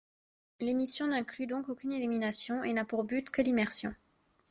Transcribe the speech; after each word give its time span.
L'émission 0.59 1.05
n'inclut 1.05 1.45
donc 1.45 1.69
aucune 1.69 1.91
élimination 1.93 2.63
et 2.63 2.73
n'a 2.73 2.85
pour 2.85 3.03
but 3.03 3.29
que 3.29 3.43
l'immersion. 3.43 3.93